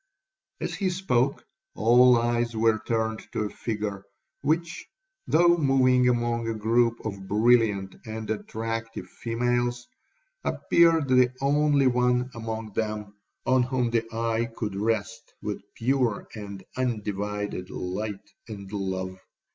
[0.59, 1.45] As he spoke,
[1.75, 4.03] all eyes were turned to a figure,
[4.41, 4.87] which,
[5.27, 9.87] though moving among a groupe of brilliant and attractive females,
[10.43, 13.13] appeared the only one among them
[13.45, 19.19] on whom the eye could rest with pure and undivided light and love.